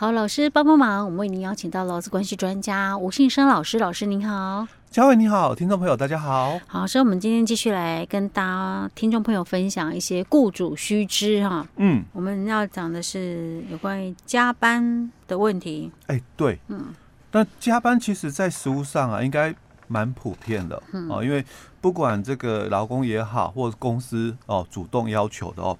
[0.00, 16.94] 好，老师帮帮忙，我们为您邀请到劳资关系专家吴信生老师，老师您好，嘉伟你好，听众朋友大家好，好，所以我们今天继续来跟大家听众朋友分享一些雇主须知哈，嗯，我们要讲的是有关于加班的问题，哎、欸，对，嗯，
[17.32, 19.52] 那加班其实在实务上啊，应该
[19.88, 21.44] 蛮普遍的，嗯，哦，因为
[21.80, 25.76] 不管这个劳工也好，或者公司哦主动要求的哦，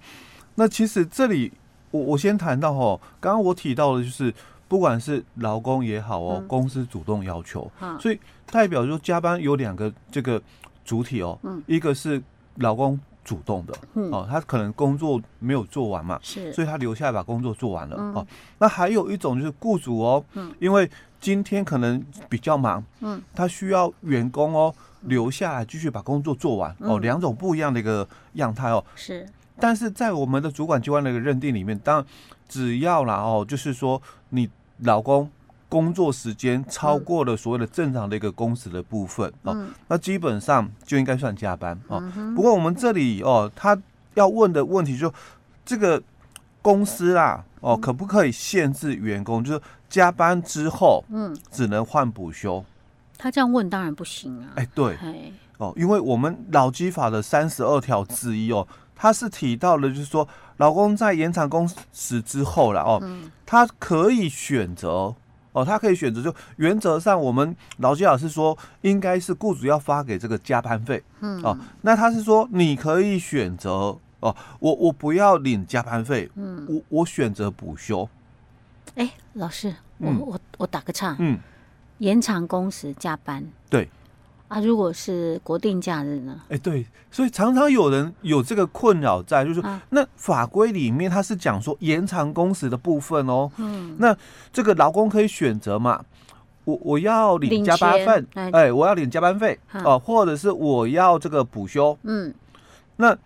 [0.57, 1.53] 那其实这里。
[1.91, 4.32] 我我先谈到哦，刚刚我提到的就是，
[4.68, 8.19] 不管是劳工也好哦，嗯、公司主动要求，嗯、所以
[8.51, 10.41] 代表说加班有两个这个
[10.84, 12.23] 主体哦，嗯、一个是
[12.56, 18.27] 劳工主动的，嗯、哦，他可能工作没有做完嘛，是，所以他留下来把工作做完了，嗯、哦，
[18.59, 29.27] 那还有一种就是雇主哦，嗯、因为今天可能比较忙，嗯，他需要员工哦留下来继续把工作做完，嗯、哦，两种不一样的一个样态哦，是。
[29.61, 32.07] 但是在我们的主管机关的一个认定里面，当然
[32.48, 34.01] 只要啦哦，就是说
[34.31, 34.48] 你
[34.79, 35.31] 老公
[35.69, 42.03] 工作时间超过了所谓的正常的一个工时的部分哦，那基本上就应该算加班哦。
[42.34, 43.78] 不过我们这里哦，他
[44.15, 45.12] 要问的问题就
[45.67, 46.03] 这个
[46.62, 52.65] 公司啦哦，可不可以限制员工就是加班之后嗯只能换补休？
[53.19, 54.53] 他这样问当然不行啊。
[54.55, 54.97] 哎，对，
[55.59, 58.67] 哦，因为我们劳基法的三十二条之一哦。
[59.00, 63.00] 他是提到了，就是说，老公在延长工时之后了哦，
[63.46, 65.14] 他可以选择
[65.52, 78.08] 哦，他可以选择，就原则上我们劳基老师说，应该是雇主要发给这个加班费，嗯哦，那他是说你可以选择哦，我我不要领加班费，嗯，我我选择补休。
[78.96, 81.38] 哎，老师，我我我打个岔，嗯，
[81.98, 83.88] 延长工时加班，对。
[84.48, 86.41] 啊，如果是国定假日呢？
[86.48, 93.50] 哎，对，所以常常有人有这个困扰在，就是那法规里面它是讲说延长工时的部分哦。
[93.58, 94.16] 嗯，那
[94.50, 96.02] 这个劳工可以选择嘛？
[96.64, 101.97] 我我要领加班费，哎，哎，我要领加班费哦、或者是我要这个补休。
[102.03, 102.34] 嗯，
[102.97, 103.16] 那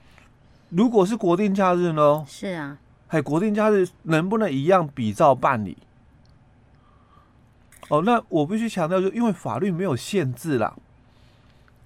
[0.70, 2.24] 如果是国定假日呢？
[2.26, 2.78] 是啊，
[3.08, 5.76] 哎，国定假日能不能一样比照办理？
[7.88, 10.74] 哦，那我必须强调，就因为法律没有限制啦。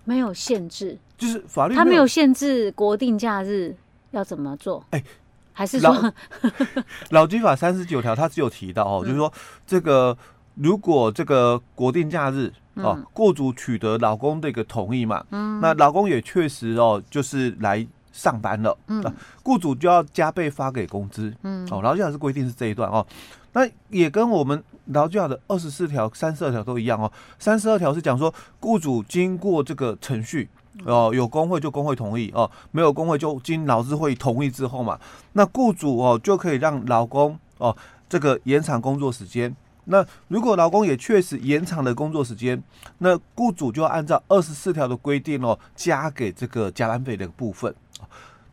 [0.06, 3.76] 没有限制，就是法律他没有限制国定假日
[4.12, 4.82] 要怎么做？
[4.90, 5.04] 哎、欸，
[5.52, 6.14] 还是说
[7.10, 9.30] 老基法三十九条，他只有提到哦，嗯、就是说
[9.66, 10.16] 这个
[10.54, 19.04] 如果这个国定假日哦，雇、嗯、主取得老公的一个同意嘛，嗯，那老公也确实哦，就是来上班了，嗯，
[19.42, 23.04] 雇主就要加倍发给工资，嗯，哦，劳基法是规定是这一段哦，
[23.52, 24.62] 那也跟我们。
[24.86, 27.10] 劳基法的二十四条、三十二条都一样哦。
[27.38, 30.48] 三十二条是讲说，雇主经过这个程序
[30.84, 34.98] 哦，有工会就工会同意哦，没有工会就经劳资会同意之后嘛，
[35.32, 37.76] 那雇主哦就可以让劳工哦
[38.08, 39.54] 这个延长工作时间。
[39.86, 42.62] 那如果劳工也确实延长了工作时间，
[42.98, 47.74] 那雇主就要按照二十四条的规定哦，加给这个加班费的部分。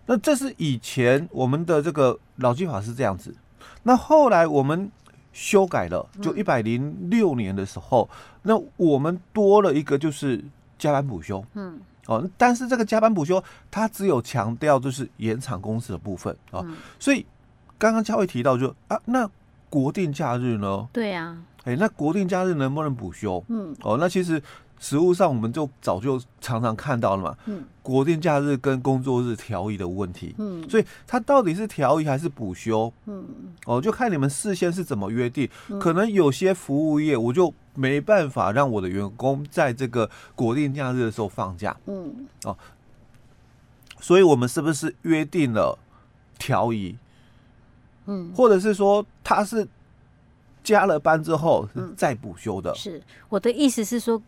[0.05, 3.35] 那这是以前我们的这个劳基法是这样子，
[3.83, 4.91] 那后来我们。
[5.33, 10.41] 修改了，就一百零六年的时候，嗯、那我们多了一个就是
[10.79, 16.63] 加班补休，嗯，哦，但是这个加班补休它只有强调就是延长工时的部分啊，
[16.97, 17.25] 所以
[17.77, 19.29] 刚刚嘉惠提到就啊，那
[19.69, 20.87] 国定假日呢？
[20.93, 23.43] 对呀、啊，哎，那国定假日能不能补休？
[23.49, 24.41] 嗯，哦，那其实。
[24.83, 33.25] 实物上，我们就早就常常看到了嘛，嗯，国定假日跟工作日调移的问题，嗯，所以它到底是调移还是补休，嗯，
[33.65, 42.57] 哦，就看你们事先是怎么约定，嗯，可能有些服务业我就没办法让我的员工在这个国定假日的时候放假，嗯，哦，
[44.01, 45.79] 所以我们是不是约定了
[46.37, 46.97] 调移？
[48.07, 49.65] 嗯，或者是说他是
[50.61, 52.75] 加了班之后再补休的？
[52.75, 54.21] 是我的意思是说。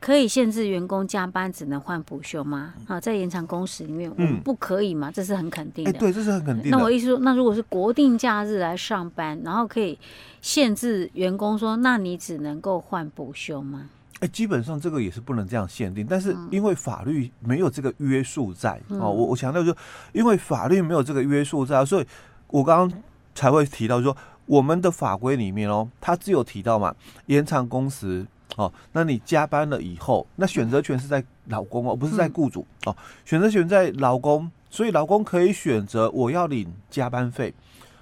[0.00, 2.72] 可以限制员工加班，只能换补休吗？
[2.86, 5.10] 啊，在延长工时里面，我们不可以嘛？
[5.10, 5.92] 嗯、这是很肯定的。
[5.92, 6.76] 欸、对，这是很肯定的。
[6.78, 9.98] 那我意思说，那如果是国定假日来上班，然后可以
[10.40, 13.90] 限制员工说，那你只能够换补休吗？
[14.14, 19.76] 哎、欸，基本上这个也是不能这样限定，但是因为法律没有这个约束在、嗯、哦，我我强调就，
[20.14, 22.06] 因为法律没有这个约束在，所以
[22.46, 23.02] 我刚刚
[23.34, 24.16] 才会提到说，
[24.46, 26.94] 我们的法规里面哦，它只有提到嘛，
[27.26, 28.26] 延长工时。
[28.56, 32.96] 哦，那你加班了以后，那选择权是在老公哦，不是在雇主哦。
[33.24, 37.54] 选择权在老公，所以老公可以选择我要领加班费，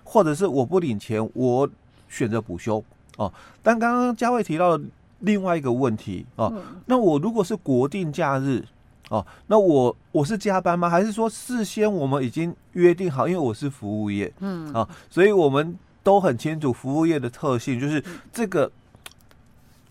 [0.05, 1.69] 或者是我不领钱，我
[2.09, 2.83] 选择补休
[3.17, 3.33] 哦。
[3.63, 4.81] 但刚刚嘉慧提到
[5.21, 6.53] 另外一个问题哦，
[6.87, 8.65] 那我如果是国定假日
[9.11, 10.89] 哦，那我我是加班吗？
[10.89, 13.29] 还是说事先我们已经约定好？
[13.29, 15.79] 因为我是服务业，嗯啊，所以我们。
[16.01, 18.03] 都很清楚服务业的特性，就是
[18.33, 18.71] 这个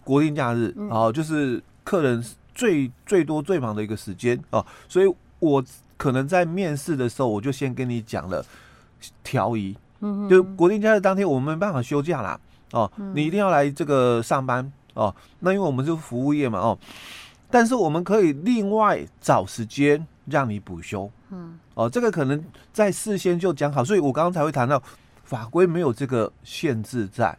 [0.08, 2.24] 国定假日啊，就是客人
[2.56, 5.62] 最最多最忙的一个时间哦，所以我
[5.98, 8.42] 可能在面试的时候，我就先跟你讲了
[9.22, 12.40] 调移，嗯，就国定假日当天我们没办法休假啦，
[12.72, 16.80] 哦，你一定要来这个上班哦，那因为我们是服务业嘛，哦，
[17.52, 24.82] 但是我们可以另外找时间让你补休，嗯，哦，这个可能在事先就讲好，所以我刚刚才会谈到
[25.26, 27.38] 法规没有这个限制在，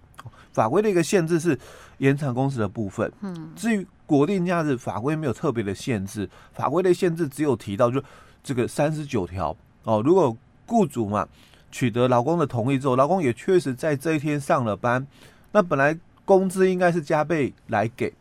[0.52, 1.58] 法规的一个限制是
[1.98, 8.02] 延长工时的部分，嗯，至于国定假日法规没有特别的限制，法规的限制只有提到就
[8.42, 9.54] 这个三十九条。
[9.84, 10.36] 哦，如果
[10.66, 11.26] 雇主嘛
[11.70, 15.06] 取得劳工的同意之后，劳工也确实在这一天上了班，
[15.52, 18.12] 那本来工资应该是加倍来给，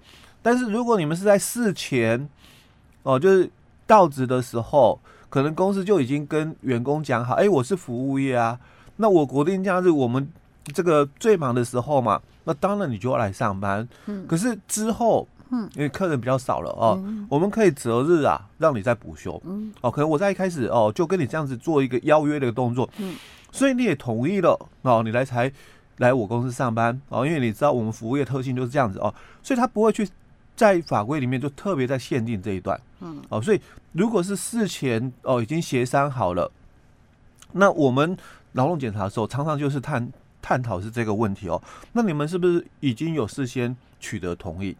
[0.41, 2.29] 但是如果你们是在事前
[3.03, 3.49] 哦，就是
[3.85, 8.59] 到职的时候，可能公司就已经跟员工讲好，哎，我是服务业啊，
[8.97, 10.29] 那我国定假日我们
[10.73, 15.27] 这个最忙的时候嘛，那当然你就要来上班，嗯，可是之后。
[15.49, 19.41] 嗯，因为客人比较少了哦，嗯、我们可以择日啊，让你再补休。
[19.45, 22.89] 嗯，哦，可能我在一开始哦，就跟你这样子做一个邀约的一个动作。
[22.97, 23.15] 嗯，
[23.49, 25.49] 所以你也同意了哦，你来才
[25.99, 30.05] 来我公司上班哦，因为你知道我们服务业特性就是这样子哦，所以他不会去
[30.53, 32.77] 在法规里面就特别在限定这一段。
[32.99, 33.61] 嗯，哦，所以
[33.93, 36.51] 如果是事前哦已经协商好了，
[37.53, 38.17] 那我们
[38.51, 40.11] 劳动检查的时候常常就是探
[40.47, 41.61] 探讨是这个问题哦，
[41.91, 44.73] 那你们是不是已经有事先取得同意？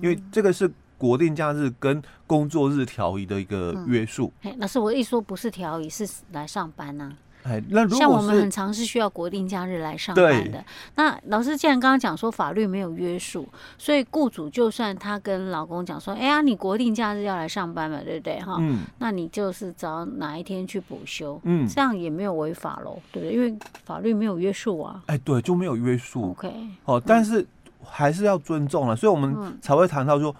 [0.00, 4.32] 因为这个是国定假日跟工作日调移的一个约束。
[4.42, 7.18] 哎、嗯，老师，我一说不是调移，是来上班呢、啊。
[7.44, 10.62] 哎，那如果像我们很常是需要国定假日来上班的。
[10.96, 13.48] 那老师既然刚刚讲说法律没有约束，
[13.78, 18.40] 所以雇主就算他跟老公讲说，哎呀，你国定假日要来上班嘛，对不对？
[18.40, 23.34] 哈，嗯，那你就是找哪一天去补休，嗯，这样也没有违法喽，对不对？
[23.34, 25.02] 因为法律没有约束啊。
[25.06, 26.30] 哎，对，就没有约束。
[26.30, 26.52] OK，
[26.84, 27.46] 哦，但是。
[27.90, 30.34] 还是要尊重了，所以我们才会谈到说，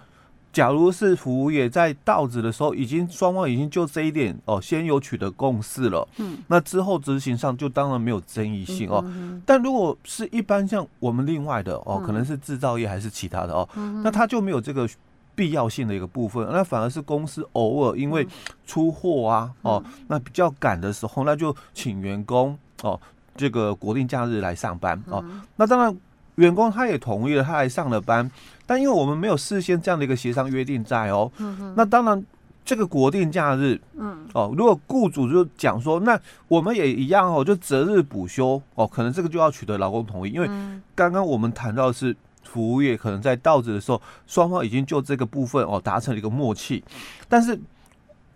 [0.51, 9.03] 假如是服务业在到职的时候，已经双方已经就这一点哦，先有取得共识了，嗯，那之后执行上就当然没有争议性哦。
[9.45, 13.69] 但如果是一般像我们另外的哦，可能是制造业还是其他的哦，
[14.03, 14.89] 那他就没有这个
[15.35, 18.27] 必要性的一个部分，那反而是公司偶尔因为
[18.65, 22.99] 出货啊哦，那比较赶的时候，那就请员工哦，
[23.35, 25.23] 这个国定假日来上班哦，
[25.55, 25.95] 那当然。
[26.39, 28.29] 员工他也同意了，他还上了班，
[28.65, 32.23] 但因为我们没有事先这样的一个协商约定在哦，嗯、那当然
[32.63, 40.47] 这个国定假日，嗯，哦，如果雇主就讲说，那我们也一样哦，就择日补休哦，可能这个就要取得劳工同意，因为
[40.95, 46.83] 刚刚我们谈到的是服务业，可能在到职的时候，双方已经就这个部分哦达成了一个默契，
[47.27, 47.59] 但是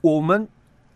[0.01, 0.45] 我们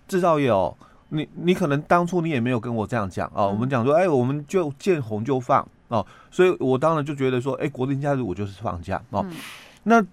[0.08, 0.76] 制造业哦，
[1.10, 5.66] 你你可能当初你也没有跟我这样讲啊，我们讲说，哎，我们就见红就放。
[5.90, 9.26] 哦，所以我当然就觉得说，哎、欸，国定假日我就是放假哦。
[9.30, 9.36] 嗯、
[9.84, 10.06] 那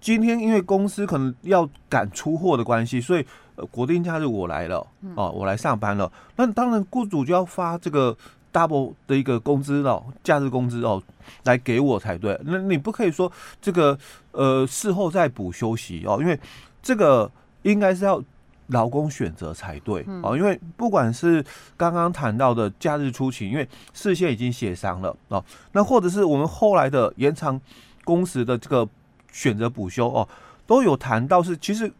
[0.00, 3.26] 今天因为公司可能要赶出货的关系，所以、
[3.56, 6.10] 呃、国定假日我来了，哦，我来上班了。
[6.36, 8.16] 那当然雇主就要发这个
[8.52, 11.02] double 的一个工资哦，假日工资哦，
[11.44, 12.38] 来给我才对。
[12.44, 13.30] 那你不可以说
[13.60, 13.96] 这个
[14.32, 16.38] 呃事后再补休息哦，因为
[16.82, 17.30] 这个
[17.62, 18.22] 应该是要。
[18.68, 20.04] 劳工选择才对。
[20.22, 21.44] 哦，因为不管是
[21.76, 27.60] 刚刚谈到的假日出勤，因为事先已经协商了哦，那或者是我们后来的延长
[28.04, 28.88] 工时的这个
[29.30, 30.26] 选择补休哦，
[30.66, 31.92] 都有谈到是其实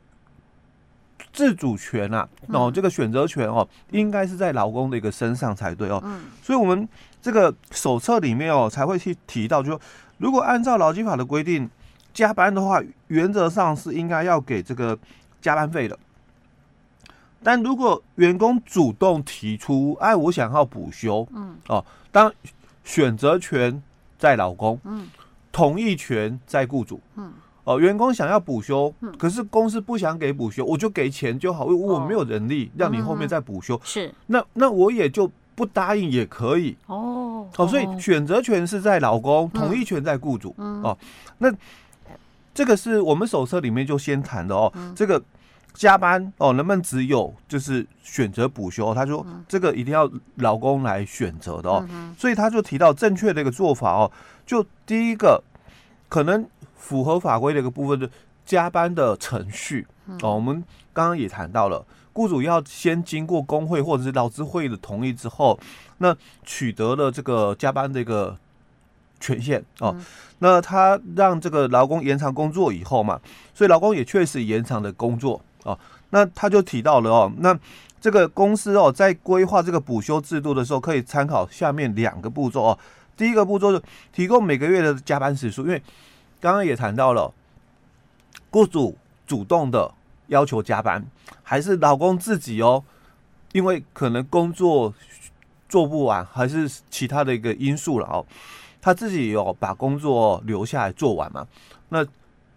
[1.33, 6.03] 自主权啊哦，这个选择权哦，应该是在劳工的一个身上才对哦，
[6.43, 6.89] 所以我们
[7.21, 9.81] 这个手册里面哦才会去提到，就说
[10.19, 11.69] 如果按照劳基法的规定
[12.13, 14.99] 加班的话，原则上是应该要给这个
[15.41, 15.99] 加班费的。
[17.43, 22.33] 但如果员工主动提出，哎，我想要补休，嗯，哦，当
[22.85, 23.83] 选择权
[24.19, 25.09] 在老公，嗯，
[25.51, 27.33] 同意权在雇主，嗯，
[27.65, 40.97] 哦，员工想要补休，嗯，可是公司不想给补休，我就给钱就好，因为我没有人力让你后面再补休，是，那那我也就不答应也可以，哦，哦，所以选择权是在劳工，同意权在雇主，哦，
[41.39, 41.53] 那
[42.55, 45.21] 这个是我们手册里面就先谈的哦，这个。
[45.75, 48.95] 加班哦，能不能只有就是选择补休？
[48.95, 51.87] 他说这个一定要劳工来选择的哦，
[52.17, 54.11] 所以他就提到正确的一个做法哦，
[54.45, 55.43] 就第一个
[56.09, 58.09] 可能符合法规的一个部分，就
[58.45, 59.87] 加班的程序
[60.21, 60.35] 哦。
[60.35, 60.63] 我们
[60.93, 65.59] 刚刚也谈到了，雇主要先经过工会或者是劳资会议的同意之后，
[65.99, 66.15] 那
[66.45, 68.37] 取得了这个加班的一个
[69.21, 69.97] 权限哦。
[70.41, 73.21] 那他让这个劳工延长工作以后嘛，
[73.55, 75.41] 所以劳工也确实延长了工作。
[75.65, 75.79] 哦，
[76.11, 77.59] 那他就提到了哦，那
[78.01, 82.79] 这个公司哦，在规划这个补休制度的时候，可以参考下面两个步骤哦。
[83.17, 83.81] 第一个步骤是
[84.13, 85.81] 提供每个月的加班时数，因为
[86.41, 87.33] 刚刚也谈到了，
[88.51, 89.93] 雇主主动的
[90.29, 91.05] 要求加班，
[91.43, 92.83] 还是老公自己哦，
[93.53, 94.93] 因为可能工作
[95.69, 98.27] 做不完，还是其他的一个因素了哦，
[98.81, 101.47] 他自己有把工作留下来做完嘛？
[101.91, 102.05] 那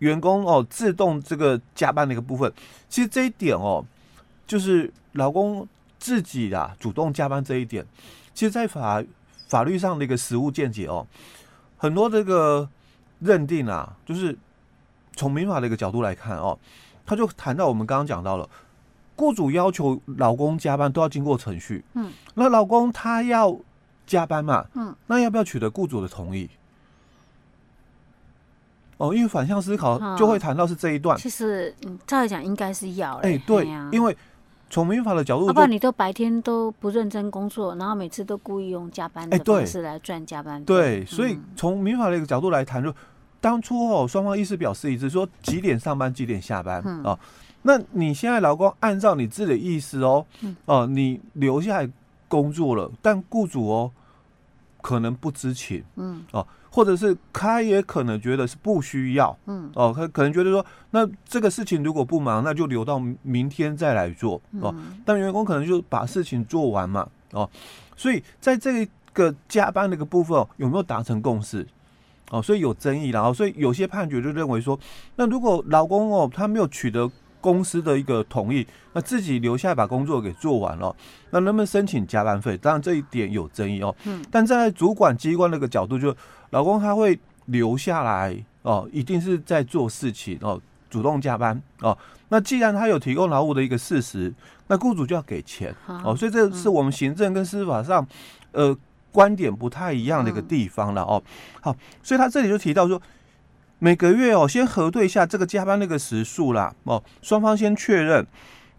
[0.05, 2.51] 员工哦自动这个加班的一个部分，
[2.87, 3.83] 其实这一点哦，
[4.47, 5.67] 就是老公
[5.99, 7.85] 自己啊主动加班这一点，
[8.33, 9.03] 其实，在法。
[9.47, 11.05] 法律上的一个实务见解哦，
[11.77, 12.67] 很多这个
[13.19, 14.35] 认定啊，就是
[15.15, 16.57] 从民法的一个角度来看哦，
[17.05, 18.49] 他就谈到我们刚刚讲到了，
[19.15, 23.55] 雇主要求老公加班都要经过程序，嗯，那老公他要
[24.07, 26.49] 加班嘛，嗯，那要不要取得雇主的同意？
[28.97, 34.15] 哦，因为反向思考就会谈到是这一段，其实嗯，照来讲应该是要，哎，对，因为。
[34.67, 40.65] 从民法的角度，要不然你都白天都不认真工作，然后每次都故意用加班的方式来赚加班费。
[40.65, 42.93] 对，所以从民法的一个角度来谈，就
[43.39, 47.17] 当初哦，双方意思表示一致，说几点上班，几点下班啊。
[47.61, 50.25] 那你现在老公按照你自己的意思哦，
[50.65, 51.89] 哦，你留下来
[52.27, 53.91] 工作了，但雇主哦
[54.85, 56.45] 可能不知情，嗯，哦。
[56.69, 67.49] 或者是他也可能觉得是不需要，嗯，哦，他可能觉得说，那这个事情如果不忙，那就留到明天再来做，哦，但员工可能就把事情做完嘛，哦，
[67.95, 71.65] 所以在这个加班的一个部分，有没有达成共识？
[72.29, 74.77] 哦，所以有争议，然后所以有些判决就认为说，
[75.15, 77.09] 那如果老公哦，他没有取得。
[77.45, 80.95] 公司的一个同意，那自己留下来把工作给做完了，
[81.29, 82.57] 那能不能申请加班费？
[82.57, 83.95] 当然这一点有争议哦。
[84.05, 84.25] 嗯。
[84.31, 86.15] 但站在主管机关那个角度，就
[86.49, 90.59] 老公他会留下来哦，一定是在做事情哦，
[90.89, 91.95] 主动加班哦。
[92.29, 94.33] 那既然他有提供劳务的一个事实，
[94.65, 95.71] 那雇主就要给钱
[96.03, 96.15] 哦。
[96.15, 98.03] 所以这是我们行政跟司法上
[98.53, 98.75] 呃
[99.11, 101.21] 观点不太一样的一个地方了哦。
[101.61, 102.99] 好，所以他这里就提到说。
[103.85, 108.25] 每个月哦，先核对一下这个加班那个时数啦，哦，双方先确认，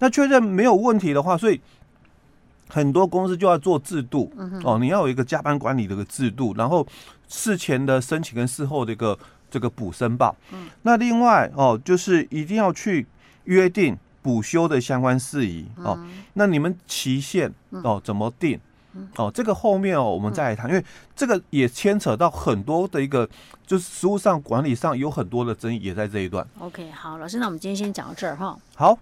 [0.00, 1.60] 那确认没有问题的话，所以
[2.68, 4.32] 很多公司就要做制度
[4.64, 6.84] 哦，你要有一个加班管理的一个制度，然后
[7.28, 9.16] 事前的申请跟事后的一个
[9.48, 10.34] 这个补申报，
[10.82, 13.06] 那另外哦，就是一定要去
[13.44, 15.96] 约定补休的相关事宜哦，
[16.32, 18.58] 那你们期限哦怎么定？
[19.16, 20.84] 哦，这个后面哦，我们再来谈，因为
[21.14, 23.28] 这个也牵扯到很多的一个，
[23.66, 26.46] 就是实务上管理上有很多的争议，也在这一段。
[26.58, 28.56] OK，好，老师，那我们今天先讲到这儿哈。
[28.74, 28.98] 好。